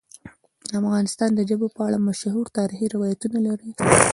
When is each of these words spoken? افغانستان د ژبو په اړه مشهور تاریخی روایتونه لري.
افغانستان 0.79 1.29
د 1.35 1.39
ژبو 1.49 1.67
په 1.75 1.81
اړه 1.87 1.97
مشهور 2.07 2.45
تاریخی 2.57 2.87
روایتونه 2.95 3.37
لري. 3.47 3.69